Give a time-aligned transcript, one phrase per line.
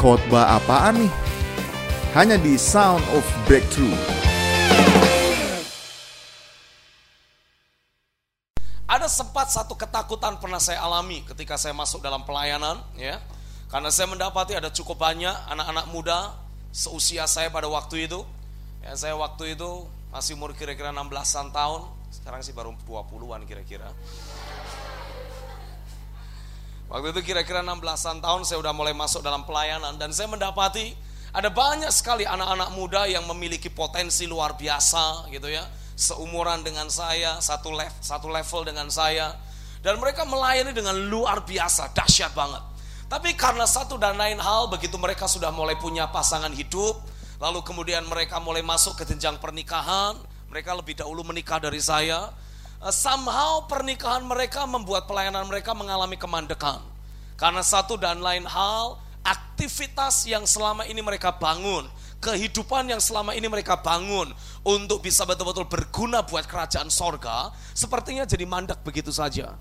[0.00, 1.12] khotbah apaan nih?
[2.16, 3.92] Hanya di Sound of Breakthrough.
[8.88, 13.20] Ada sempat satu ketakutan pernah saya alami ketika saya masuk dalam pelayanan, ya.
[13.68, 16.32] Karena saya mendapati ada cukup banyak anak-anak muda
[16.72, 18.24] seusia saya pada waktu itu.
[18.80, 23.92] Ya, saya waktu itu masih umur kira-kira 16-an tahun, sekarang sih baru 20-an kira-kira.
[26.90, 30.90] Waktu itu kira-kira 16-an tahun saya udah mulai masuk dalam pelayanan dan saya mendapati
[31.30, 35.62] ada banyak sekali anak-anak muda yang memiliki potensi luar biasa gitu ya.
[35.94, 39.38] Seumuran dengan saya, satu level, satu level dengan saya.
[39.78, 42.58] Dan mereka melayani dengan luar biasa, dahsyat banget.
[43.06, 46.98] Tapi karena satu dan lain hal begitu mereka sudah mulai punya pasangan hidup,
[47.38, 50.18] lalu kemudian mereka mulai masuk ke jenjang pernikahan,
[50.50, 52.34] mereka lebih dahulu menikah dari saya.
[52.80, 56.80] Eh, somehow pernikahan mereka membuat pelayanan mereka mengalami kemandekan.
[57.36, 61.84] Karena satu dan lain hal, aktivitas yang selama ini mereka bangun,
[62.24, 64.32] kehidupan yang selama ini mereka bangun
[64.64, 69.56] untuk bisa betul-betul berguna buat kerajaan sorga, sepertinya jadi mandak begitu saja.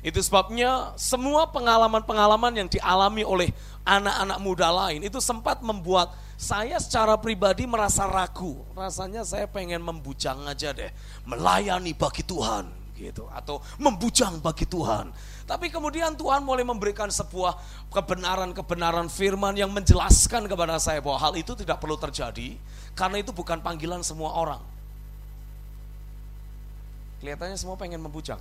[0.00, 3.52] Itu sebabnya semua pengalaman-pengalaman yang dialami oleh
[3.84, 8.64] anak-anak muda lain itu sempat membuat saya secara pribadi merasa ragu.
[8.72, 10.88] Rasanya saya pengen membujang aja deh,
[11.28, 15.12] melayani bagi Tuhan gitu atau membujang bagi Tuhan.
[15.48, 17.56] Tapi kemudian Tuhan mulai memberikan sebuah
[17.92, 22.56] kebenaran-kebenaran firman yang menjelaskan kepada saya bahwa hal itu tidak perlu terjadi
[22.96, 24.62] karena itu bukan panggilan semua orang.
[27.20, 28.40] Kelihatannya semua pengen membujang.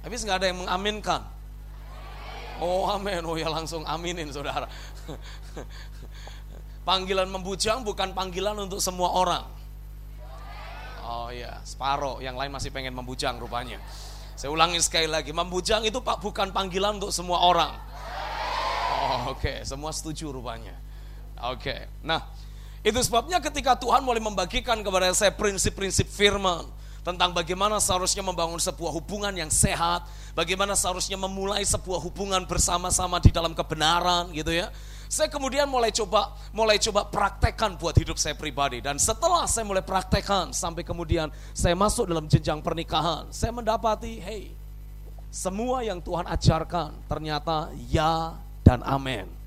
[0.00, 1.20] Tapi nggak ada yang mengaminkan.
[2.60, 4.68] Oh amin, oh ya langsung aminin saudara.
[6.88, 9.44] Panggilan membujang bukan panggilan untuk semua orang.
[11.04, 13.80] Oh ya, separoh, yang lain masih pengen membujang rupanya.
[14.36, 17.72] Saya ulangi sekali lagi, membujang itu pak bukan panggilan untuk semua orang.
[19.00, 19.56] Oh, Oke, okay.
[19.64, 20.76] semua setuju rupanya.
[21.40, 21.80] Oke, okay.
[22.04, 22.28] nah
[22.80, 26.68] itu sebabnya ketika Tuhan mulai membagikan kepada saya prinsip-prinsip firman
[27.00, 30.04] tentang bagaimana seharusnya membangun sebuah hubungan yang sehat,
[30.36, 34.68] bagaimana seharusnya memulai sebuah hubungan bersama-sama di dalam kebenaran gitu ya.
[35.10, 39.82] Saya kemudian mulai coba mulai coba praktekkan buat hidup saya pribadi dan setelah saya mulai
[39.82, 44.54] praktekkan sampai kemudian saya masuk dalam jenjang pernikahan, saya mendapati hey,
[45.34, 49.39] semua yang Tuhan ajarkan ternyata ya dan amin.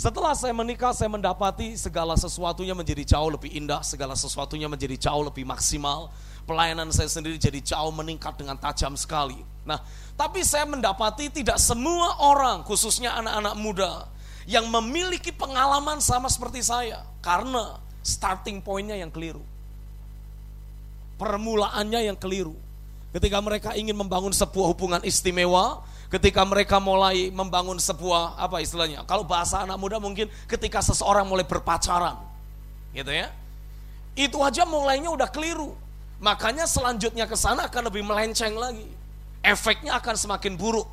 [0.00, 5.28] Setelah saya menikah, saya mendapati segala sesuatunya menjadi jauh lebih indah, segala sesuatunya menjadi jauh
[5.28, 6.08] lebih maksimal.
[6.48, 9.36] Pelayanan saya sendiri jadi jauh meningkat dengan tajam sekali.
[9.68, 9.76] Nah,
[10.16, 13.92] tapi saya mendapati tidak semua orang, khususnya anak-anak muda,
[14.48, 17.04] yang memiliki pengalaman sama seperti saya.
[17.20, 19.44] Karena starting pointnya yang keliru.
[21.20, 22.56] Permulaannya yang keliru.
[23.12, 29.22] Ketika mereka ingin membangun sebuah hubungan istimewa, ketika mereka mulai membangun sebuah apa istilahnya kalau
[29.22, 32.18] bahasa anak muda mungkin ketika seseorang mulai berpacaran
[32.90, 33.30] gitu ya.
[34.18, 35.78] Itu aja mulainya udah keliru.
[36.18, 38.84] Makanya selanjutnya ke sana akan lebih melenceng lagi.
[39.40, 40.84] Efeknya akan semakin buruk.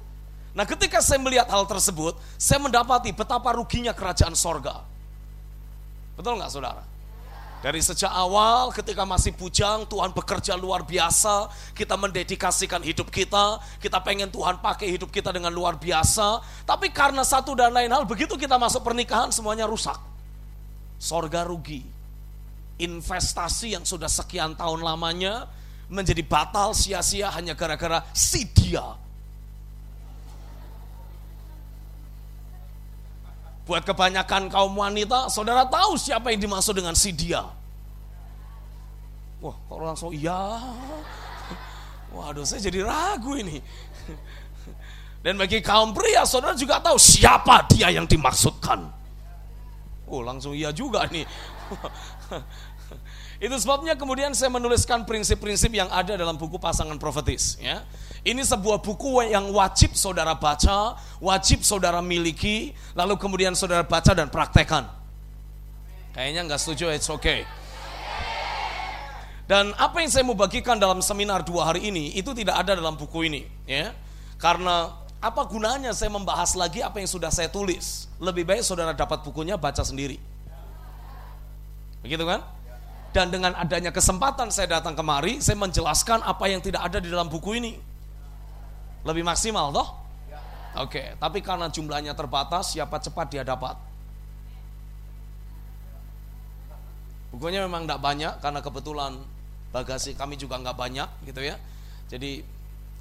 [0.54, 4.86] Nah ketika saya melihat hal tersebut saya mendapati betapa ruginya kerajaan sorga.
[6.16, 6.97] Betul nggak saudara
[7.58, 11.50] dari sejak awal ketika masih bujang Tuhan bekerja luar biasa.
[11.74, 13.58] Kita mendedikasikan hidup kita.
[13.82, 16.42] Kita pengen Tuhan pakai hidup kita dengan luar biasa.
[16.70, 19.98] Tapi karena satu dan lain hal Begitu kita masuk pernikahan semuanya rusak.
[21.02, 21.82] Sorga rugi.
[22.78, 25.50] Investasi yang sudah sekian tahun lamanya
[25.90, 29.07] Menjadi batal sia-sia hanya gara-gara si dia
[33.68, 37.44] Buat kebanyakan kaum wanita, saudara tahu siapa yang dimaksud dengan si dia.
[39.44, 40.58] Wah, kok langsung iya.
[42.16, 43.60] Waduh, saya jadi ragu ini.
[45.20, 48.88] Dan bagi kaum pria, saudara juga tahu siapa dia yang dimaksudkan.
[50.08, 51.28] Oh, langsung iya juga nih.
[53.44, 57.60] Itu sebabnya kemudian saya menuliskan prinsip-prinsip yang ada dalam buku pasangan profetis.
[57.60, 57.84] Ya.
[58.28, 64.28] Ini sebuah buku yang wajib saudara baca, wajib saudara miliki, lalu kemudian saudara baca dan
[64.28, 64.84] praktekkan.
[66.12, 67.48] Kayaknya nggak setuju, it's okay.
[69.48, 73.00] Dan apa yang saya mau bagikan dalam seminar dua hari ini itu tidak ada dalam
[73.00, 73.96] buku ini, ya.
[74.36, 74.92] Karena
[75.24, 78.12] apa gunanya saya membahas lagi apa yang sudah saya tulis?
[78.20, 80.20] Lebih baik saudara dapat bukunya baca sendiri.
[82.04, 82.44] Begitu kan?
[83.16, 87.32] Dan dengan adanya kesempatan saya datang kemari, saya menjelaskan apa yang tidak ada di dalam
[87.32, 87.96] buku ini.
[89.06, 89.88] Lebih maksimal toh?
[90.78, 91.08] Oke, okay.
[91.18, 93.74] tapi karena jumlahnya terbatas, siapa cepat dia dapat.
[97.34, 99.18] Bukunya memang tidak banyak karena kebetulan
[99.74, 101.58] bagasi kami juga nggak banyak gitu ya.
[102.08, 102.46] Jadi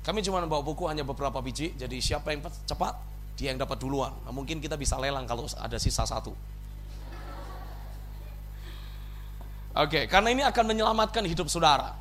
[0.03, 1.77] kami cuma bawa buku hanya beberapa biji.
[1.77, 2.95] Jadi siapa yang cepat
[3.37, 4.17] Dia yang dapat duluan.
[4.25, 6.33] Nah, mungkin kita bisa lelang kalau ada sisa satu.
[9.77, 11.93] Oke, karena ini akan menyelamatkan hidup saudara.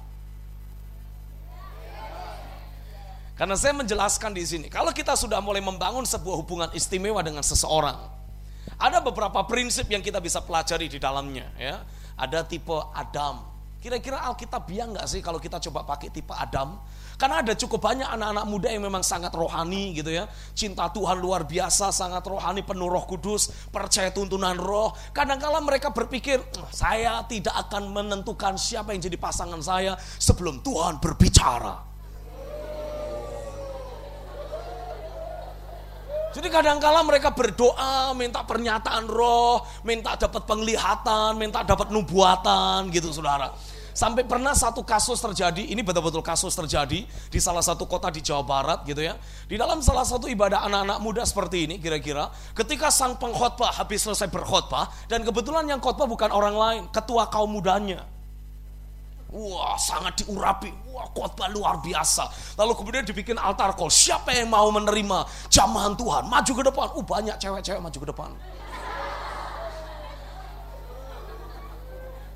[3.36, 8.00] Karena saya menjelaskan di sini, kalau kita sudah mulai membangun sebuah hubungan istimewa dengan seseorang,
[8.80, 11.52] ada beberapa prinsip yang kita bisa pelajari di dalamnya.
[11.60, 11.84] Ya,
[12.16, 13.44] ada tipe Adam.
[13.84, 16.80] Kira-kira Alkitabiah nggak sih kalau kita coba pakai tipe Adam?
[17.16, 20.28] Karena ada cukup banyak anak-anak muda yang memang sangat rohani gitu ya.
[20.52, 24.92] Cinta Tuhan luar biasa, sangat rohani, penuh roh kudus, percaya tuntunan roh.
[25.16, 26.44] Kadang-kala mereka berpikir,
[26.76, 31.95] saya tidak akan menentukan siapa yang jadi pasangan saya sebelum Tuhan berbicara.
[36.36, 43.56] Jadi kadang-kala mereka berdoa, minta pernyataan roh, minta dapat penglihatan, minta dapat nubuatan gitu saudara.
[43.96, 48.44] Sampai pernah satu kasus terjadi, ini betul-betul kasus terjadi di salah satu kota di Jawa
[48.44, 49.16] Barat gitu ya.
[49.48, 54.28] Di dalam salah satu ibadah anak-anak muda seperti ini kira-kira, ketika sang pengkhotbah habis selesai
[54.28, 58.04] berkhotbah dan kebetulan yang khotbah bukan orang lain, ketua kaum mudanya.
[59.36, 62.56] Wah sangat diurapi, wah khotbah luar biasa.
[62.56, 66.88] Lalu kemudian dibikin altar call, siapa yang mau menerima jamahan Tuhan, maju ke depan.
[66.96, 68.30] Uh banyak cewek-cewek maju ke depan.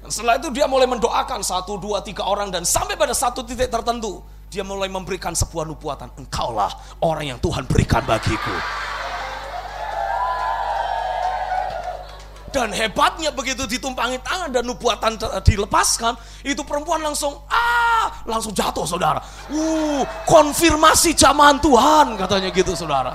[0.03, 3.71] Dan setelah itu dia mulai mendoakan satu, dua, tiga orang dan sampai pada satu titik
[3.71, 4.19] tertentu
[4.51, 6.11] dia mulai memberikan sebuah nubuatan.
[6.19, 8.51] Engkaulah orang yang Tuhan berikan bagiku.
[12.49, 19.21] Dan hebatnya begitu ditumpangi tangan dan nubuatan dilepaskan, itu perempuan langsung ah, langsung jatuh saudara.
[19.53, 23.13] Uh, konfirmasi zaman Tuhan katanya gitu saudara.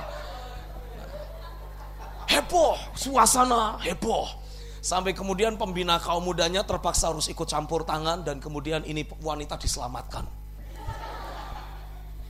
[2.31, 4.47] Heboh, suasana heboh.
[4.79, 10.29] Sampai kemudian pembina kaum mudanya terpaksa harus ikut campur tangan dan kemudian ini wanita diselamatkan.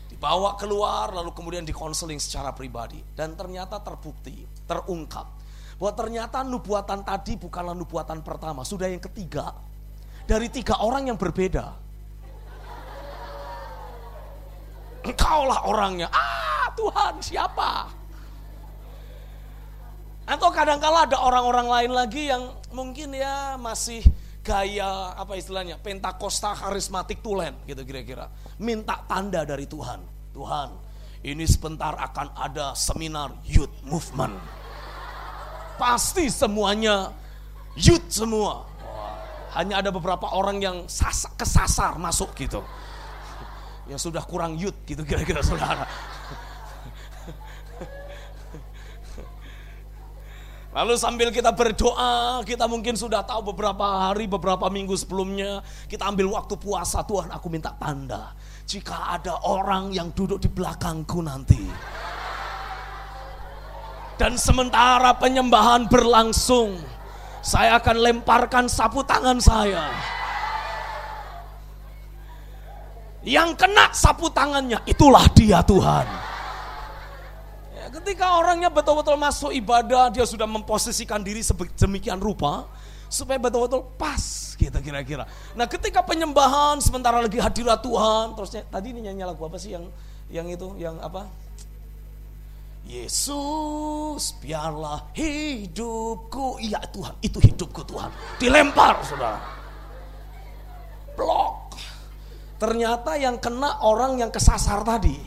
[0.07, 3.03] Dibawa keluar lalu kemudian dikonseling secara pribadi.
[3.11, 5.34] Dan ternyata terbukti, terungkap.
[5.75, 9.51] Bahwa ternyata nubuatan tadi bukanlah nubuatan pertama, sudah yang ketiga.
[10.25, 11.65] Dari tiga orang yang berbeda.
[15.05, 16.09] Engkaulah orangnya.
[16.09, 17.87] Ah Tuhan siapa?
[20.25, 24.01] Atau kadang-kala ada orang-orang lain lagi yang mungkin ya masih
[24.41, 28.29] gaya apa istilahnya pentakosta karismatik tulen gitu kira-kira.
[28.57, 30.01] Minta tanda dari Tuhan.
[30.33, 30.69] Tuhan,
[31.21, 34.64] ini sebentar akan ada seminar youth movement.
[35.75, 37.11] Pasti semuanya
[37.75, 38.63] youth semua.
[39.55, 40.77] Hanya ada beberapa orang yang
[41.39, 42.59] kesasar masuk gitu.
[43.87, 45.87] Yang sudah kurang youth gitu kira-kira saudara.
[50.75, 56.35] Lalu sambil kita berdoa, kita mungkin sudah tahu beberapa hari, beberapa minggu sebelumnya, kita ambil
[56.35, 58.35] waktu puasa, Tuhan aku minta tanda.
[58.67, 61.63] Jika ada orang yang duduk di belakangku nanti.
[64.15, 66.79] Dan sementara penyembahan berlangsung,
[67.43, 69.91] saya akan lemparkan sapu tangan saya.
[73.25, 76.07] Yang kena sapu tangannya, itulah dia Tuhan.
[77.91, 82.69] Ketika orangnya betul-betul masuk ibadah, dia sudah memposisikan diri sedemikian rupa
[83.09, 85.27] supaya betul-betul pas kita kira-kira.
[85.53, 89.85] Nah, ketika penyembahan sementara lagi hadirat Tuhan, terusnya tadi ini nyanyi lagu apa sih yang
[90.29, 91.27] yang itu, yang apa?
[92.85, 96.61] Yesus, biarlah hidupku.
[96.61, 98.13] Iya Tuhan, itu hidupku Tuhan.
[98.37, 99.41] Dilempar, saudara.
[101.17, 101.73] Blok.
[102.61, 105.17] Ternyata yang kena orang yang kesasar tadi.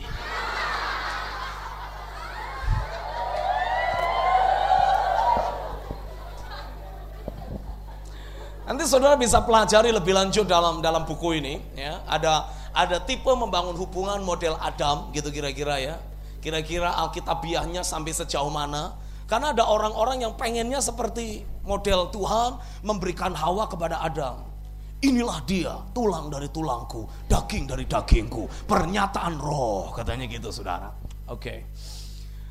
[8.69, 12.05] Nanti saudara bisa pelajari lebih lanjut dalam dalam buku ini ya.
[12.05, 15.97] Ada ada tipe membangun hubungan model Adam gitu kira-kira ya.
[16.39, 18.95] Kira-kira alkitabiahnya sampai sejauh mana?
[19.29, 24.41] Karena ada orang-orang yang pengennya seperti model Tuhan memberikan Hawa kepada Adam.
[24.99, 30.91] Inilah dia, tulang dari tulangku, daging dari dagingku, pernyataan roh, katanya gitu saudara.
[31.29, 31.39] Oke.
[31.39, 31.59] Okay.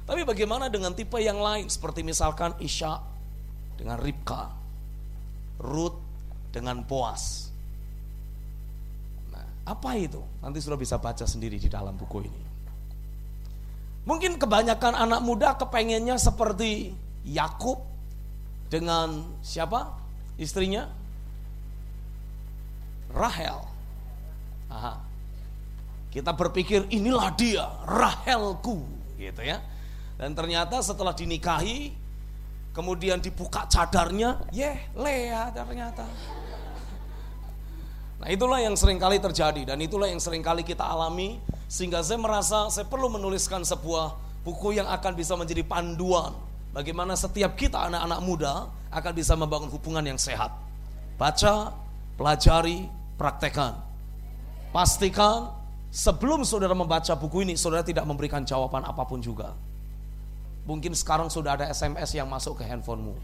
[0.08, 2.96] Tapi bagaimana dengan tipe yang lain, seperti misalkan Isya
[3.76, 4.48] dengan Ribka,
[5.60, 6.00] Ruth
[6.48, 7.52] dengan puas.
[9.28, 10.24] Nah, apa itu?
[10.40, 12.42] Nanti sudah bisa baca sendiri di dalam buku ini.
[14.04, 16.94] Mungkin kebanyakan anak muda kepengennya seperti
[17.26, 17.82] Yakub
[18.68, 19.96] dengan siapa?
[20.38, 20.86] Istrinya?
[23.12, 23.58] Rahel.
[24.68, 24.94] Aha.
[26.08, 28.80] Kita berpikir inilah dia, Rahelku,
[29.20, 29.60] gitu ya.
[30.16, 31.92] Dan ternyata setelah dinikahi,
[32.72, 36.08] kemudian dibuka cadarnya, yeh, Lea ternyata.
[38.18, 41.38] Nah itulah yang sering kali terjadi dan itulah yang sering kali kita alami
[41.68, 46.32] sehingga saya merasa saya perlu menuliskan sebuah Buku yang akan bisa menjadi panduan
[46.72, 48.54] bagaimana setiap kita anak-anak muda
[48.88, 50.48] akan bisa membangun hubungan yang sehat.
[51.20, 51.76] Baca,
[52.16, 52.88] pelajari,
[53.20, 53.76] praktekkan.
[54.72, 55.52] Pastikan
[55.92, 59.52] sebelum saudara membaca buku ini, saudara tidak memberikan jawaban apa pun juga.
[60.64, 63.16] Mungkin sekarang sudah ada SMS yang masuk ke handphonemu.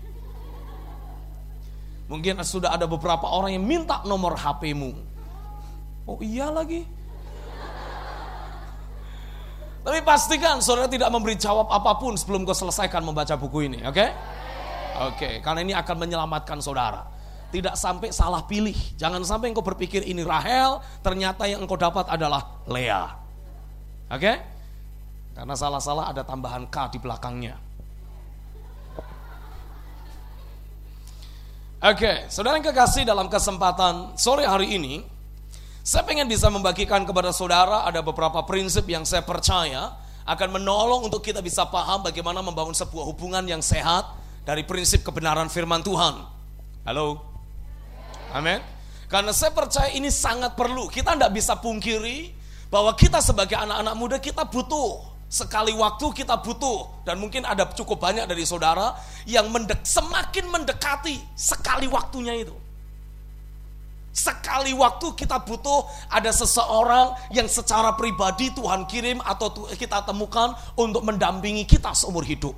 [2.04, 4.92] Mungkin sudah ada beberapa orang yang minta nomor HP-mu.
[6.04, 6.84] Oh iya lagi.
[9.84, 13.92] Tapi pastikan saudara tidak memberi jawab apa pun sebelum kau selesaikan membaca buku ini, oke?
[13.92, 14.08] Okay?
[14.94, 17.04] Oke, okay, karena ini akan menyelamatkan saudara.
[17.52, 18.74] Tidak sampai salah pilih.
[18.96, 23.12] Jangan sampai engkau berpikir ini Rahel, ternyata yang engkau dapat adalah Lea.
[24.08, 24.24] Oke?
[24.24, 24.36] Okay?
[25.36, 27.60] Karena salah-salah ada tambahan K di belakangnya.
[31.84, 35.04] Oke, okay, saudara yang kekasih dalam kesempatan sore hari ini,
[35.84, 39.92] saya pengen bisa membagikan kepada saudara ada beberapa prinsip yang saya percaya
[40.24, 44.08] akan menolong untuk kita bisa paham bagaimana membangun sebuah hubungan yang sehat
[44.48, 46.24] dari prinsip kebenaran firman Tuhan.
[46.88, 47.20] Halo?
[48.32, 48.64] Amin.
[49.12, 50.88] Karena saya percaya ini sangat perlu.
[50.88, 52.32] Kita tidak bisa pungkiri
[52.72, 58.00] bahwa kita sebagai anak-anak muda kita butuh sekali waktu kita butuh dan mungkin ada cukup
[58.00, 58.96] banyak dari saudara
[59.28, 62.63] yang mendek, semakin mendekati sekali waktunya itu.
[64.14, 71.02] Sekali waktu kita butuh ada seseorang yang secara pribadi Tuhan kirim atau kita temukan untuk
[71.02, 72.54] mendampingi kita seumur hidup.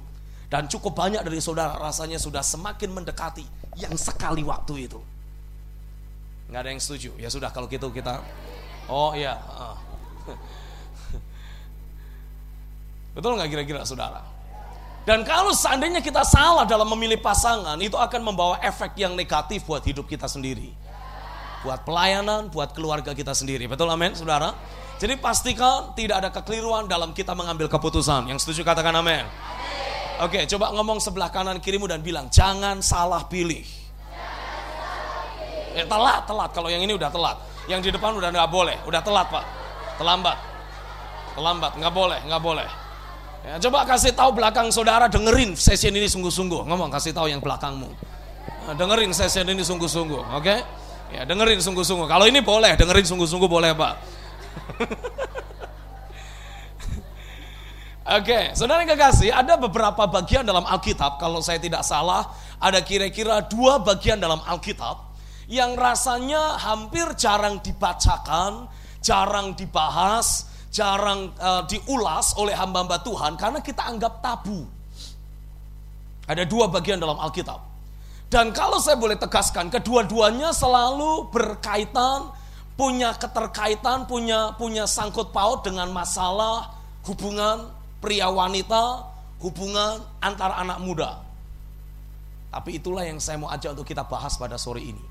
[0.53, 3.49] Dan cukup banyak dari saudara rasanya sudah semakin mendekati
[3.81, 5.01] yang sekali waktu itu.
[6.53, 7.17] Nggak ada yang setuju.
[7.17, 8.21] Ya sudah kalau gitu kita.
[8.93, 9.41] Oh iya.
[13.17, 14.21] Betul nggak kira-kira saudara?
[15.09, 19.81] Dan kalau seandainya kita salah dalam memilih pasangan, itu akan membawa efek yang negatif buat
[19.81, 20.85] hidup kita sendiri
[21.67, 23.67] buat pelayanan, buat keluarga kita sendiri.
[23.67, 24.55] Betul amin, saudara?
[25.03, 28.31] Jadi pastikan tidak ada kekeliruan dalam kita mengambil keputusan.
[28.31, 29.27] Yang setuju katakan amin.
[30.23, 33.67] Oke, coba ngomong sebelah kanan kirimu dan bilang, jangan salah pilih.
[35.77, 36.51] Eh, telat, telat.
[36.55, 37.37] Kalau yang ini udah telat.
[37.69, 38.79] Yang di depan udah nggak boleh.
[38.89, 39.45] Udah telat, Pak.
[40.01, 40.39] Terlambat.
[41.37, 41.73] Terlambat.
[41.77, 42.69] Nggak boleh, nggak boleh.
[43.45, 46.65] Ya, coba kasih tahu belakang saudara dengerin sesi ini sungguh-sungguh.
[46.65, 47.93] Ngomong kasih tahu yang belakangmu.
[48.73, 50.43] Dengerin sesi ini sungguh-sungguh, oke?
[50.43, 50.86] Okay?
[51.15, 52.11] Ya, dengerin sungguh-sungguh.
[52.11, 53.95] Kalau ini boleh, dengerin sungguh-sungguh boleh, Pak.
[58.07, 62.31] Oke, okay, saudara yang kekasih, ada beberapa bagian dalam Alkitab, kalau saya tidak salah,
[62.63, 65.07] ada kira-kira dua bagian dalam Alkitab
[65.51, 68.71] yang rasanya hampir jarang dibacakan,
[69.03, 74.67] jarang dibahas, jarang uh, diulas oleh hamba-hamba Tuhan karena kita anggap tabu.
[76.27, 77.76] Ada dua bagian dalam Alkitab.
[78.27, 82.35] Dan kalau saya boleh tegaskan, kedua-duanya selalu berkaitan,
[82.75, 86.75] punya keterkaitan, punya punya sangkut paut dengan masalah
[87.07, 87.71] hubungan
[88.03, 89.07] pria wanita,
[89.39, 91.23] hubungan antar anak muda.
[92.51, 95.05] Tapi itulah yang saya mau ajak untuk kita bahas pada sore ini.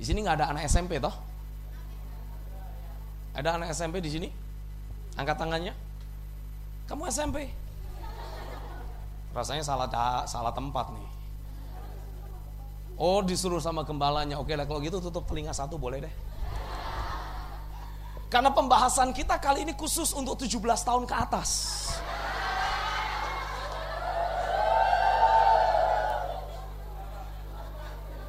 [0.00, 1.12] Di sini nggak ada anak SMP toh?
[3.36, 4.28] Ada anak SMP di sini?
[5.20, 5.76] Angkat tangannya.
[6.88, 7.65] Kamu SMP?
[9.36, 9.88] Rasanya salah
[10.24, 11.08] salah tempat nih.
[12.96, 14.40] Oh disuruh sama gembalanya.
[14.40, 16.14] Oke lah kalau gitu tutup telinga satu boleh deh.
[18.32, 21.50] Karena pembahasan kita kali ini khusus untuk 17 tahun ke atas.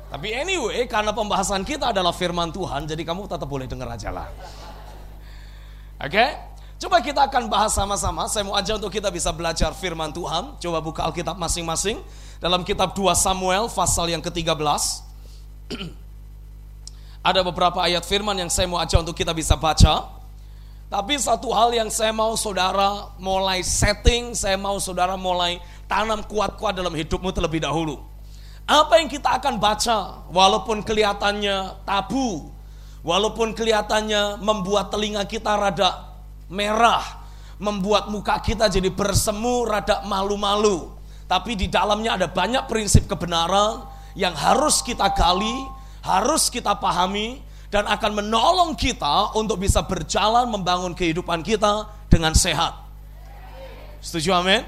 [0.08, 4.28] Tapi anyway, karena pembahasan kita adalah firman Tuhan, jadi kamu tetap boleh dengar aja lah.
[6.00, 6.16] Oke?
[6.16, 6.30] Okay?
[6.78, 8.30] Coba kita akan bahas sama-sama.
[8.30, 10.62] Saya mau aja untuk kita bisa belajar firman Tuhan.
[10.62, 11.98] Coba buka Alkitab masing-masing.
[12.38, 14.62] Dalam kitab 2 Samuel pasal yang ke-13.
[17.34, 20.22] Ada beberapa ayat firman yang saya mau aja untuk kita bisa baca.
[20.88, 25.58] Tapi satu hal yang saya mau saudara mulai setting, saya mau saudara mulai
[25.90, 28.00] tanam kuat-kuat dalam hidupmu terlebih dahulu.
[28.70, 32.54] Apa yang kita akan baca, walaupun kelihatannya tabu,
[33.04, 36.07] walaupun kelihatannya membuat telinga kita rada
[36.48, 37.04] merah,
[37.58, 40.94] membuat muka kita jadi bersemu, rada malu-malu.
[41.28, 43.84] Tapi di dalamnya ada banyak prinsip kebenaran
[44.16, 45.68] yang harus kita gali,
[46.02, 52.80] harus kita pahami, dan akan menolong kita untuk bisa berjalan membangun kehidupan kita dengan sehat.
[54.00, 54.64] Setuju amin?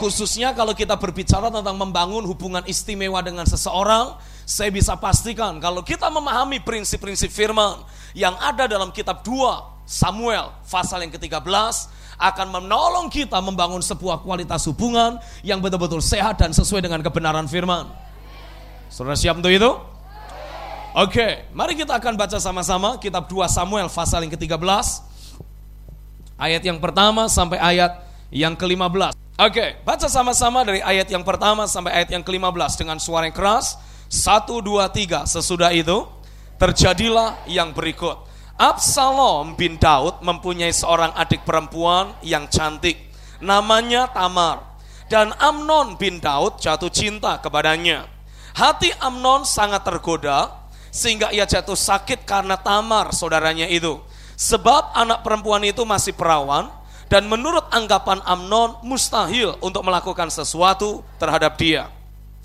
[0.00, 4.16] Khususnya kalau kita berbicara tentang membangun hubungan istimewa dengan seseorang,
[4.48, 7.84] saya bisa pastikan kalau kita memahami prinsip-prinsip firman
[8.16, 11.44] yang ada dalam kitab 2 Samuel pasal yang ke-13
[12.18, 17.90] akan menolong kita membangun sebuah kualitas hubungan yang betul-betul sehat dan sesuai dengan kebenaran firman.
[18.88, 19.70] Saudara siap untuk itu?
[20.94, 24.62] Oke, mari kita akan baca sama-sama kitab 2 Samuel pasal yang ke-13.
[26.38, 27.98] Ayat yang pertama sampai ayat
[28.30, 29.14] yang ke-15.
[29.34, 33.74] Oke, baca sama-sama dari ayat yang pertama sampai ayat yang ke-15 dengan suara yang keras.
[34.06, 35.26] Satu, dua, tiga.
[35.26, 36.06] Sesudah itu,
[36.62, 38.33] terjadilah yang berikut.
[38.54, 43.10] Absalom bin Daud mempunyai seorang adik perempuan yang cantik.
[43.42, 44.78] Namanya Tamar.
[45.10, 48.06] Dan Amnon bin Daud jatuh cinta kepadanya.
[48.54, 53.98] Hati Amnon sangat tergoda sehingga ia jatuh sakit karena Tamar saudaranya itu.
[54.38, 56.70] Sebab anak perempuan itu masih perawan
[57.10, 61.90] dan menurut anggapan Amnon mustahil untuk melakukan sesuatu terhadap dia.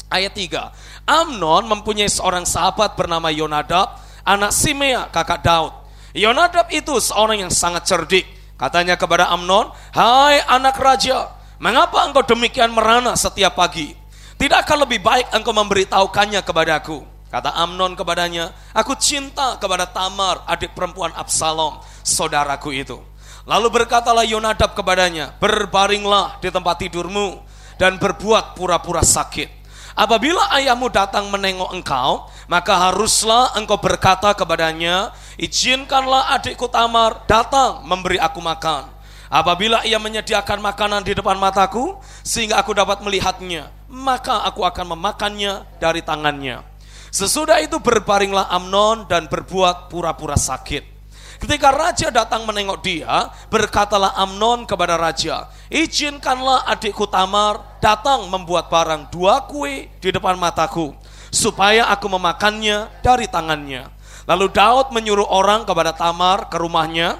[0.09, 0.73] Ayat 3.
[1.05, 5.78] Amnon mempunyai seorang sahabat bernama Yonadab, anak Simea, kakak Daud.
[6.17, 8.25] Yonadab itu seorang yang sangat cerdik.
[8.59, 13.95] Katanya kepada Amnon, "Hai anak raja, mengapa engkau demikian merana setiap pagi?
[14.35, 21.13] Tidakkah lebih baik engkau memberitahukannya kepadaku?" Kata Amnon kepadanya, "Aku cinta kepada Tamar, adik perempuan
[21.13, 22.97] Absalom, saudaraku itu."
[23.45, 27.37] Lalu berkatalah Yonadab kepadanya, "Berbaringlah di tempat tidurmu
[27.77, 29.61] dan berbuat pura-pura sakit."
[29.99, 38.17] Apabila ayahmu datang menengok engkau, maka haruslah engkau berkata kepadanya, izinkanlah adikku Tamar datang memberi
[38.17, 38.89] aku makan.
[39.29, 45.61] Apabila ia menyediakan makanan di depan mataku, sehingga aku dapat melihatnya, maka aku akan memakannya
[45.77, 46.65] dari tangannya.
[47.13, 50.97] Sesudah itu berbaringlah Amnon dan berbuat pura-pura sakit.
[51.39, 59.13] Ketika raja datang menengok dia, berkatalah Amnon kepada raja, izinkanlah adikku Tamar datang membuat barang
[59.13, 60.91] dua kue di depan mataku,
[61.29, 63.89] supaya aku memakannya dari tangannya.
[64.29, 67.17] Lalu Daud menyuruh orang kepada Tamar ke rumahnya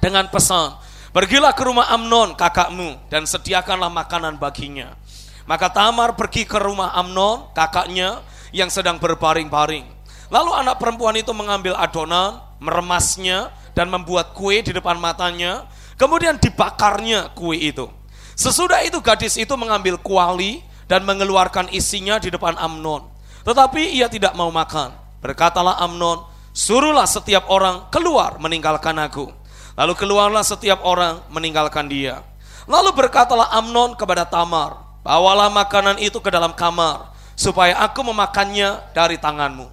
[0.00, 0.72] dengan pesan,
[1.12, 4.96] pergilah ke rumah Amnon kakakmu dan sediakanlah makanan baginya.
[5.44, 8.24] Maka Tamar pergi ke rumah Amnon kakaknya
[8.56, 9.84] yang sedang berbaring-baring.
[10.30, 15.66] Lalu anak perempuan itu mengambil adonan, meremasnya, dan membuat kue di depan matanya.
[15.98, 17.90] Kemudian dibakarnya kue itu.
[18.38, 23.04] Sesudah itu gadis itu mengambil kuali dan mengeluarkan isinya di depan Amnon.
[23.44, 24.92] Tetapi ia tidak mau makan.
[25.20, 29.28] Berkatalah Amnon, suruhlah setiap orang keluar meninggalkan aku.
[29.76, 32.20] Lalu keluarlah setiap orang meninggalkan dia.
[32.68, 39.16] Lalu berkatalah Amnon kepada Tamar, bawalah makanan itu ke dalam kamar, supaya aku memakannya dari
[39.16, 39.66] tanganmu.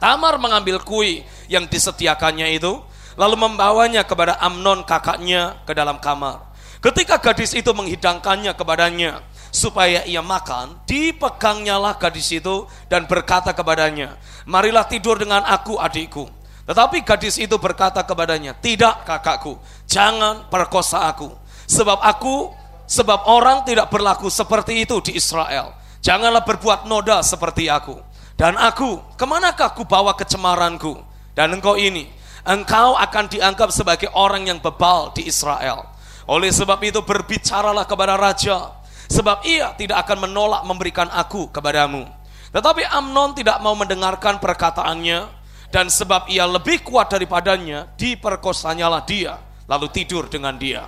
[0.00, 2.80] Tamar mengambil kue yang disediakannya itu,
[3.16, 6.52] lalu membawanya kepada Amnon kakaknya ke dalam kamar.
[6.80, 9.24] Ketika gadis itu menghidangkannya kepadanya
[9.56, 16.28] supaya ia makan, dipegangnyalah gadis itu dan berkata kepadanya, marilah tidur dengan aku adikku.
[16.68, 19.56] Tetapi gadis itu berkata kepadanya, tidak kakakku,
[19.88, 21.32] jangan perkosa aku.
[21.64, 22.52] Sebab aku,
[22.84, 25.72] sebab orang tidak berlaku seperti itu di Israel.
[26.04, 27.96] Janganlah berbuat noda seperti aku.
[28.36, 31.00] Dan aku, ke manakah aku bawa kecemaranku?
[31.32, 32.04] Dan engkau ini,
[32.44, 35.96] engkau akan dianggap sebagai orang yang bebal di Israel.
[36.26, 38.74] Oleh sebab itu berbicaralah kepada raja,
[39.06, 42.06] sebab ia tidak akan menolak memberikan aku kepadamu.
[42.50, 45.28] Tetapi Amnon tidak mau mendengarkan perkataannya,
[45.70, 50.86] dan sebab ia lebih kuat daripadanya, diperkosanyalah dia, lalu tidur dengan dia.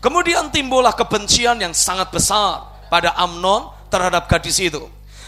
[0.00, 4.80] Kemudian timbullah kebencian yang sangat besar pada Amnon terhadap gadis itu.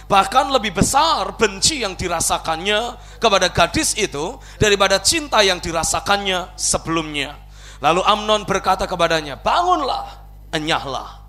[0.09, 7.37] Bahkan lebih besar benci yang dirasakannya kepada gadis itu daripada cinta yang dirasakannya sebelumnya.
[7.81, 10.21] Lalu Amnon berkata kepadanya, bangunlah,
[10.53, 11.21] enyahlah.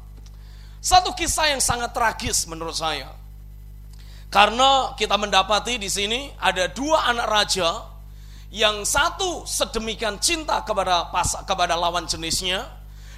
[0.84, 3.08] Satu kisah yang sangat tragis menurut saya.
[4.28, 7.88] Karena kita mendapati di sini ada dua anak raja
[8.52, 12.67] yang satu sedemikian cinta kepada pas, kepada lawan jenisnya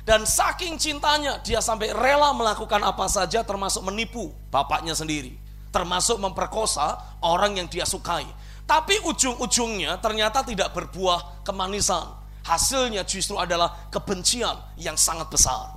[0.06, 5.34] dan saking cintanya dia sampai rela melakukan apa saja termasuk menipu bapaknya sendiri
[5.76, 8.24] termasuk memperkosa orang yang dia sukai.
[8.64, 12.16] Tapi ujung-ujungnya ternyata tidak berbuah kemanisan.
[12.48, 15.75] Hasilnya justru adalah kebencian yang sangat besar.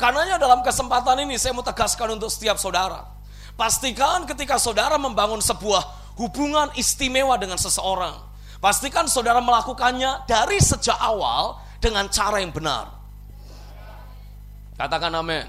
[0.00, 3.04] Karenanya dalam kesempatan ini saya mau tegaskan untuk setiap saudara.
[3.52, 8.16] Pastikan ketika saudara membangun sebuah hubungan istimewa dengan seseorang.
[8.64, 12.96] Pastikan saudara melakukannya dari sejak awal dengan cara yang benar.
[14.80, 15.44] Katakan amin.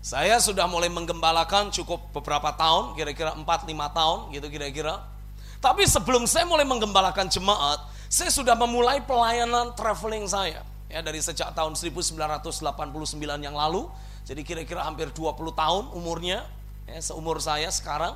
[0.00, 3.44] Saya sudah mulai menggembalakan cukup beberapa tahun, kira-kira 4-5
[3.92, 5.04] tahun gitu kira-kira.
[5.60, 7.76] Tapi sebelum saya mulai menggembalakan jemaat,
[8.08, 10.71] saya sudah memulai pelayanan traveling saya.
[10.92, 12.60] Ya dari sejak tahun 1989
[13.40, 13.88] yang lalu,
[14.28, 16.44] jadi kira-kira hampir 20 tahun umurnya,
[16.84, 18.12] ya, seumur saya sekarang.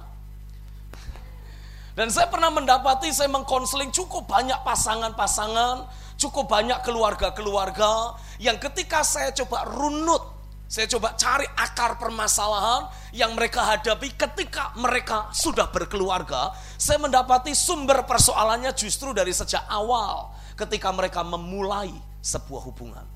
[1.97, 5.89] Dan saya pernah mendapati, saya mengkonseling cukup banyak pasangan-pasangan,
[6.21, 10.37] cukup banyak keluarga-keluarga, yang ketika saya coba runut
[10.67, 16.51] Saya coba cari akar permasalahan yang mereka hadapi ketika mereka sudah berkeluarga.
[16.75, 21.95] Saya mendapati sumber persoalannya justru dari sejak awal ketika mereka memulai
[22.27, 23.07] sebuah hubungan.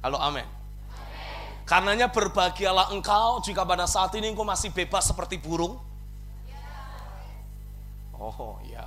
[0.00, 0.48] Halo amin.
[1.68, 5.76] Karenanya berbahagialah engkau jika pada saat ini engkau masih bebas seperti burung.
[8.16, 8.86] Oh ya,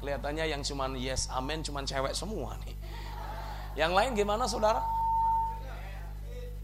[0.00, 2.74] kelihatannya yang cuman yes amin cuman cewek semua nih.
[3.76, 4.82] Yang lain gimana saudara?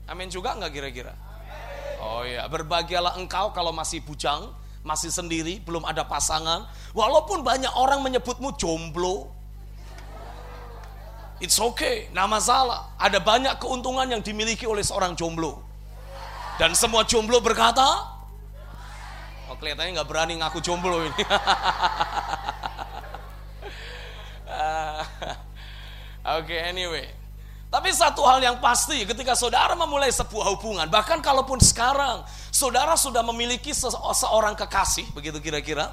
[0.07, 1.14] Amin juga nggak kira-kira?
[1.99, 4.51] Oh ya, berbahagialah engkau kalau masih bujang,
[4.87, 6.67] masih sendiri, belum ada pasangan.
[6.95, 9.34] Walaupun banyak orang menyebutmu jomblo.
[11.44, 12.96] It's okay, nama masalah.
[12.96, 15.61] Ada banyak keuntungan yang dimiliki oleh seorang jomblo.
[16.57, 17.85] Dan semua jomblo berkata,
[19.52, 21.12] oh kelihatannya nggak berani ngaku jomblo ini.
[26.24, 27.12] Oke, okay, anyway.
[27.68, 33.20] Tapi satu hal yang pasti ketika saudara memulai sebuah hubungan, bahkan kalaupun sekarang saudara sudah
[33.20, 35.92] memiliki seorang kekasih, begitu kira-kira,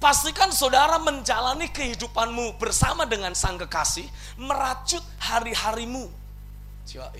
[0.00, 4.08] pastikan saudara menjalani kehidupanmu bersama dengan sang kekasih,
[4.40, 6.08] meracut hari-harimu.
[6.90, 7.12] Ya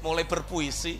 [0.00, 0.96] mulai berpuisi.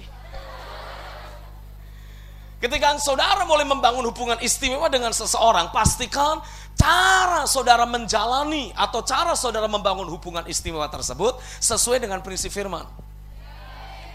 [2.59, 6.41] Ketika saudara mulai membangun hubungan istimewa dengan seseorang, pastikan
[6.73, 12.89] cara saudara menjalani atau cara saudara membangun hubungan istimewa tersebut sesuai dengan prinsip firman.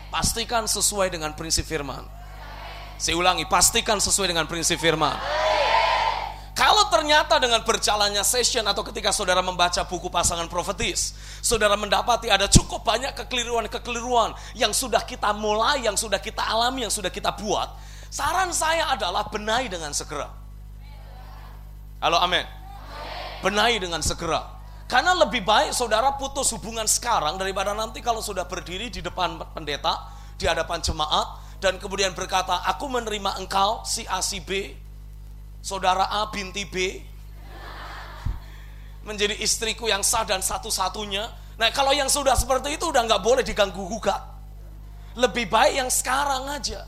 [0.10, 2.02] Pastikan sesuai dengan prinsip firman.
[2.98, 5.14] Saya ulangi, pastikan sesuai dengan prinsip firman.
[6.60, 12.52] Kalau ternyata dengan berjalannya session atau ketika saudara membaca buku pasangan profetis, saudara mendapati ada
[12.52, 17.80] cukup banyak kekeliruan-kekeliruan yang sudah kita mulai, yang sudah kita alami, yang sudah kita buat.
[18.12, 20.28] Saran saya adalah benahi dengan segera.
[22.04, 22.44] Halo amin.
[23.40, 24.44] Benahi dengan segera.
[24.92, 30.12] Karena lebih baik saudara putus hubungan sekarang daripada nanti kalau sudah berdiri di depan pendeta,
[30.36, 34.76] di hadapan jemaat, dan kemudian berkata, aku menerima engkau si A si B,
[35.60, 36.76] saudara A binti B,
[39.04, 41.26] menjadi istriku yang sah dan satu-satunya.
[41.60, 44.22] Nah kalau yang sudah seperti itu udah nggak boleh diganggu gugat.
[45.18, 46.86] Lebih baik yang sekarang aja.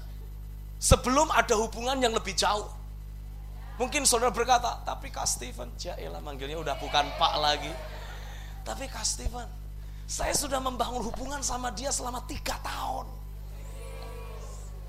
[0.82, 2.70] Sebelum ada hubungan yang lebih jauh.
[3.82, 7.74] Mungkin saudara berkata, tapi Kak Steven, ya elah manggilnya udah bukan Pak lagi.
[8.62, 9.50] Tapi Kak Steven,
[10.06, 13.10] saya sudah membangun hubungan sama dia selama tiga tahun.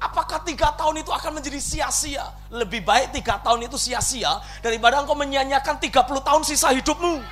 [0.02, 2.26] Apakah tiga tahun itu akan menjadi sia-sia?
[2.50, 5.94] Lebih baik tiga tahun itu sia-sia daripada engkau menyanyiakan 30
[6.26, 7.22] tahun sisa hidupmu.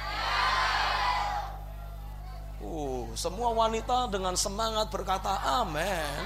[2.62, 6.22] Uh, semua wanita dengan semangat berkata amin.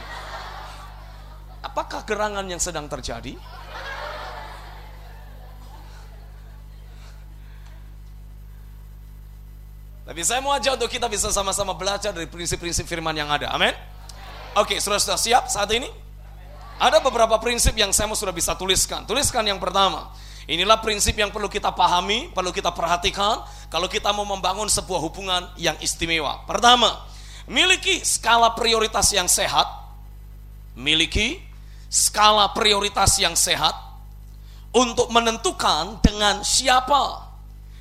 [1.64, 3.40] Apakah gerangan yang sedang terjadi?
[10.04, 13.48] Tapi saya mau ajak untuk kita bisa sama-sama belajar dari prinsip-prinsip firman yang ada.
[13.48, 13.72] Amin.
[14.52, 16.03] Oke, sudah sudah siap saat ini?
[16.78, 19.06] Ada beberapa prinsip yang saya sudah bisa tuliskan.
[19.06, 20.10] Tuliskan yang pertama.
[20.44, 23.40] Inilah prinsip yang perlu kita pahami, perlu kita perhatikan
[23.72, 26.44] kalau kita mau membangun sebuah hubungan yang istimewa.
[26.44, 27.00] Pertama,
[27.48, 29.64] miliki skala prioritas yang sehat.
[30.76, 31.40] Miliki
[31.88, 33.72] skala prioritas yang sehat
[34.74, 37.24] untuk menentukan dengan siapa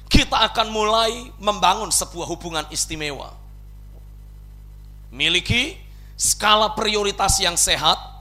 [0.07, 3.33] kita akan mulai membangun sebuah hubungan istimewa.
[5.09, 5.73] Miliki
[6.13, 8.12] skala prioritas yang sehat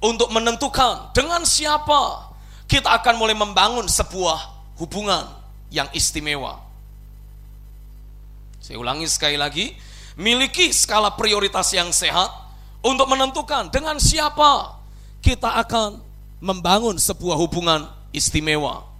[0.00, 2.32] untuk menentukan dengan siapa
[2.66, 4.38] kita akan mulai membangun sebuah
[4.76, 5.24] hubungan
[5.70, 6.60] yang istimewa.
[8.58, 9.78] Saya ulangi sekali lagi,
[10.18, 12.28] miliki skala prioritas yang sehat
[12.82, 14.74] untuk menentukan dengan siapa
[15.22, 16.02] kita akan
[16.42, 18.95] membangun sebuah hubungan istimewa.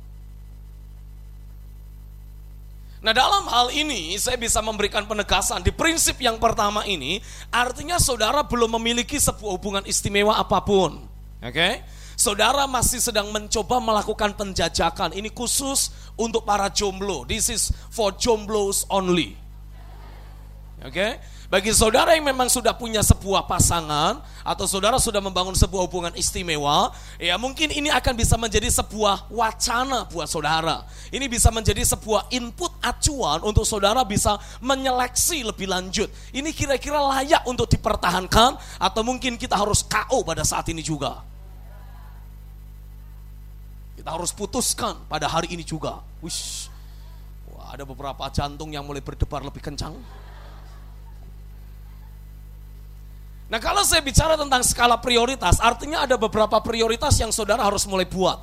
[3.07, 7.23] Nah dalam hal ini saya bisa memberikan penegasan di prinsip yang pertama ini
[7.55, 11.07] artinya saudara belum memiliki sebuah hubungan istimewa apa pun.
[11.39, 11.55] Oke?
[11.55, 11.73] Okay?
[12.19, 15.15] Saudara masih sedang mencoba melakukan penjajakan.
[15.15, 17.23] Ini khusus untuk para jomblo.
[17.31, 19.39] This is for jomblos only.
[20.83, 20.91] Oke?
[20.91, 21.11] Okay?
[21.47, 26.91] Bagi saudara yang memang sudah punya sebuah pasangan atau saudara sudah membangun sebuah hubungan istimewa,
[27.23, 30.83] ya mungkin ini akan bisa menjadi sebuah wacana buat saudara.
[31.15, 36.11] Ini bisa menjadi sebuah input acuan untuk saudara bisa menyeleksi lebih lanjut.
[36.35, 41.23] Ini kira-kira layak untuk dipertahankan atau mungkin kita harus KO pada saat ini juga.
[43.95, 46.03] Kita harus putuskan pada hari ini juga.
[46.19, 46.75] Wish.
[47.55, 50.26] Wah, ada beberapa jantung yang mulai berdebar lebih kencang.
[53.47, 58.07] Nah kalau saya bicara tentang skala prioritas, artinya ada beberapa prioritas yang saudara harus mulai
[58.07, 58.43] buat.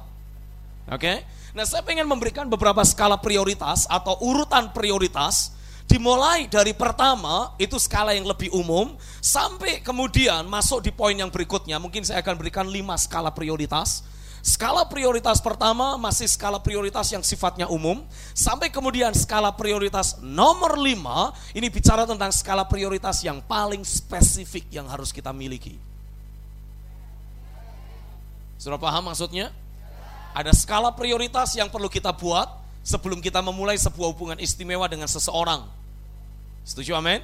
[0.88, 1.00] Oke?
[1.00, 1.18] Okay?
[1.54, 8.16] Nah saya ingin memberikan beberapa skala prioritas atau urutan prioritas Dimulai dari pertama, itu skala
[8.16, 11.78] yang lebih umum, sampai kemudian masuk di poin yang berikutnya.
[11.78, 14.02] Mungkin saya akan berikan lima skala prioritas.
[14.44, 18.04] Skala prioritas pertama masih skala prioritas yang sifatnya umum,
[18.36, 24.84] sampai kemudian skala prioritas nomor lima, ini bicara tentang skala prioritas yang paling spesifik yang
[24.92, 25.80] harus kita miliki.
[28.60, 29.48] Sudah paham maksudnya?
[30.36, 32.52] Ada skala prioritas yang perlu kita buat
[32.84, 35.64] sebelum kita memulai sebuah hubungan istimewa dengan seseorang.
[36.68, 37.24] Setuju amin?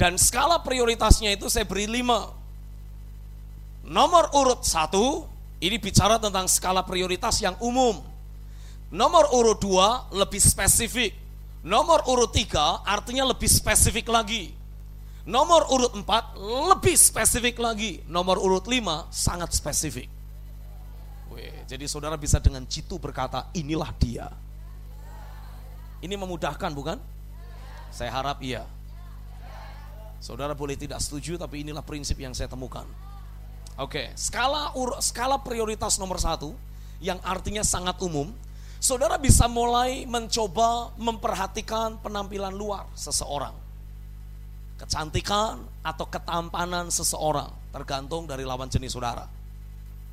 [0.00, 2.32] Dan skala prioritasnya itu saya beri lima.
[3.84, 5.33] Nomor urut satu,
[5.64, 8.04] ini bicara tentang skala prioritas yang umum.
[8.92, 11.16] Nomor urut dua lebih spesifik.
[11.64, 14.52] Nomor urut tiga artinya lebih spesifik lagi.
[15.24, 16.36] Nomor urut empat
[16.68, 18.04] lebih spesifik lagi.
[18.04, 20.12] Nomor urut lima sangat spesifik.
[21.32, 24.28] Wih, jadi saudara bisa dengan jitu berkata inilah dia.
[26.04, 27.00] Ini memudahkan bukan?
[27.88, 28.68] Saya harap iya.
[30.20, 32.84] Saudara boleh tidak setuju tapi inilah prinsip yang saya temukan.
[33.74, 36.54] Oke, skala ur, skala prioritas nomor satu
[37.02, 38.30] yang artinya sangat umum.
[38.78, 43.56] Saudara bisa mulai mencoba memperhatikan penampilan luar seseorang.
[44.78, 49.26] Kecantikan atau ketampanan seseorang tergantung dari lawan jenis saudara.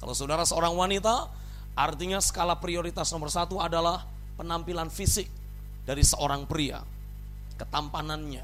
[0.02, 1.30] Kalau saudara seorang wanita,
[1.78, 4.02] artinya skala prioritas nomor satu adalah
[4.42, 5.30] penampilan fisik
[5.86, 6.82] dari seorang pria,
[7.62, 8.42] ketampanannya,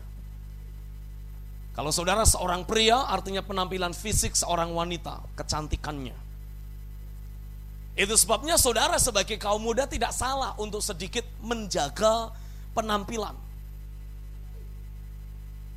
[1.78, 6.18] kalau saudara seorang pria, artinya penampilan fisik seorang wanita, kecantikannya.
[7.94, 12.34] Itu sebabnya saudara sebagai kaum muda tidak salah untuk sedikit menjaga
[12.74, 13.38] penampilan.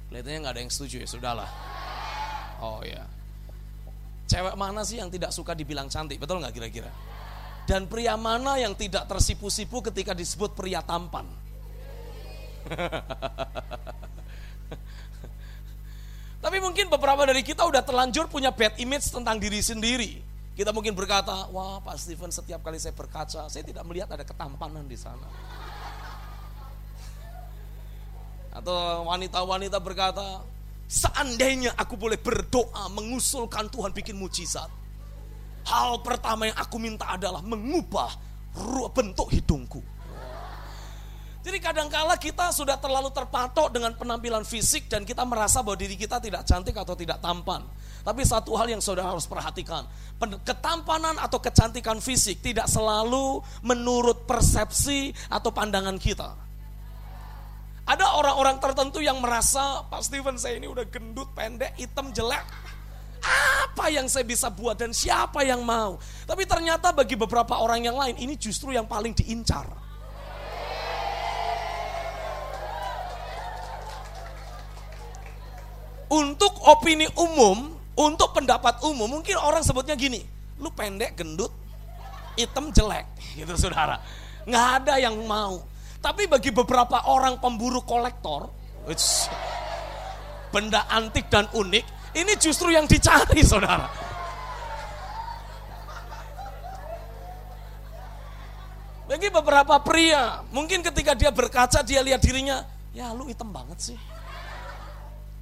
[0.09, 1.51] Kelihatannya nggak ada yang setuju ya, sudahlah.
[2.65, 3.05] Oh ya.
[4.25, 6.89] Cewek mana sih yang tidak suka dibilang cantik, betul nggak kira-kira?
[7.69, 11.29] Dan pria mana yang tidak tersipu-sipu ketika disebut pria tampan?
[16.41, 20.25] Tapi mungkin beberapa dari kita udah terlanjur punya bad image tentang diri sendiri.
[20.57, 24.89] Kita mungkin berkata, wah Pak Steven setiap kali saya berkaca, saya tidak melihat ada ketampanan
[24.89, 25.29] di sana.
[28.57, 30.41] Atau wanita-wanita berkata,
[30.89, 34.69] seandainya aku boleh berdoa mengusulkan Tuhan bikin mujizat.
[35.69, 38.17] Hal pertama yang aku minta adalah mengubah
[38.91, 39.85] bentuk hidungku.
[41.41, 46.21] Jadi kadangkala kita sudah terlalu terpatok dengan penampilan fisik dan kita merasa bahwa diri kita
[46.21, 47.65] tidak cantik atau tidak tampan.
[48.05, 49.89] Tapi satu hal yang saudara harus perhatikan,
[50.45, 56.37] ketampanan atau kecantikan fisik tidak selalu menurut persepsi atau pandangan kita.
[57.89, 62.45] Ada orang-orang tertentu yang merasa, Pak Steven saya ini udah gendut, pendek, hitam, jelek.
[63.67, 65.97] Apa yang saya bisa buat dan siapa yang mau?
[66.25, 69.90] Tapi ternyata bagi beberapa orang yang lain ini justru yang paling diincar.
[76.11, 80.19] Untuk opini umum, untuk pendapat umum, mungkin orang sebutnya gini,
[80.59, 81.55] lu pendek, gendut,
[82.35, 83.07] hitam, jelek,
[83.39, 84.03] gitu saudara.
[84.43, 85.63] Nggak ada yang mau.
[86.01, 88.51] Tapi bagi beberapa orang pemburu kolektor,
[90.51, 93.87] benda antik dan unik, ini justru yang dicari saudara.
[99.11, 102.63] Bagi beberapa pria, mungkin ketika dia berkaca, dia lihat dirinya,
[102.95, 103.99] ya lu hitam banget sih.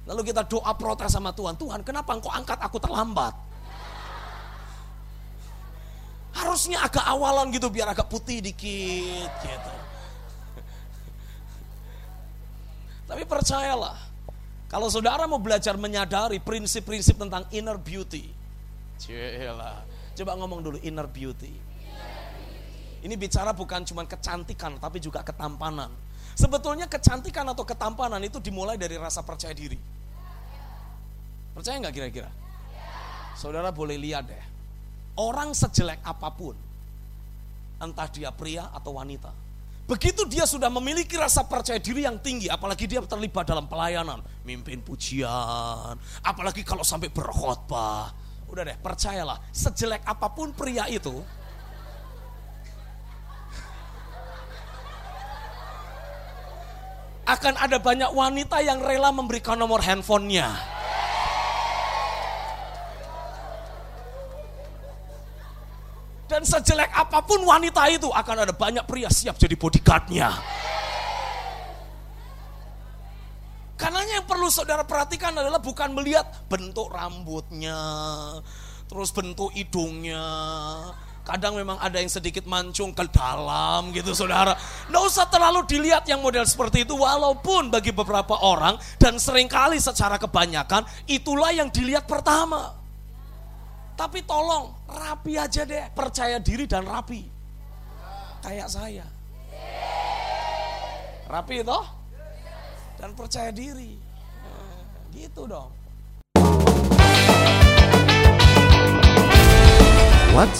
[0.09, 1.53] Lalu kita doa protes sama Tuhan.
[1.53, 3.29] Tuhan kenapa engkau angkat aku terlambat?
[6.33, 9.73] Harusnya agak awalan gitu biar agak putih dikit gitu.
[13.05, 13.97] Tapi percayalah,
[14.69, 18.33] kalau saudara mau belajar menyadari prinsip-prinsip tentang inner beauty.
[18.97, 19.85] Cielah.
[20.17, 21.53] Coba ngomong dulu inner beauty.
[22.99, 25.93] Ini bicara bukan cuma kecantikan tapi juga ketampanan.
[26.33, 29.88] Sebetulnya kecantikan atau ketampanan itu dimulai dari rasa percaya diri.
[31.59, 32.31] Percaya nggak kira-kira?
[33.35, 34.43] Saudara boleh lihat deh.
[35.19, 36.55] Orang sejelek apa pun,
[37.83, 39.27] entah dia pria atau wanita,
[39.83, 44.79] begitu dia sudah memiliki rasa percaya diri yang tinggi, apalagi dia terlibat dalam pelayanan, mimpin
[44.79, 48.15] pujian, apalagi kalau sampai berkhotbah,
[48.47, 51.19] udah deh percayalah, sejelek apa pun pria itu,
[57.27, 60.78] akan ada banyak wanita yang rela memberikan nomor handphonenya.
[66.29, 70.29] Dan sejelek apa pun wanita itu akan ada banyak pria siap jadi bodyguardnya.
[73.79, 77.79] Karena yang perlu saudara perhatikan adalah bukan melihat bentuk rambutnya,
[78.91, 80.27] terus bentuk hidungnya,
[81.29, 84.57] Kadang memang ada yang sedikit mancung ke dalam gitu saudara.
[84.89, 86.97] Nggak usah terlalu dilihat yang model seperti itu.
[86.97, 92.78] Walaupun bagi beberapa orang dan sering kali secara kebanyakan itulah yang dilihat pertama.
[93.99, 95.91] Tapi tolong rapi aja deh.
[95.91, 97.27] Percaya diri dan rapi.
[98.39, 99.03] Kayak saya.
[101.27, 101.83] Rapi toh?
[102.95, 103.99] Dan percaya diri.
[104.39, 104.79] Nah,
[105.11, 105.75] gitu dong.
[110.31, 110.53] What?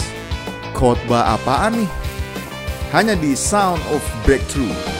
[0.75, 1.89] Khotbah apaan nih?
[2.91, 4.98] Hanya di Sound of Breakthrough.